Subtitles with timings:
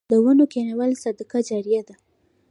[0.09, 1.95] د ونو کینول صدقه جاریه ده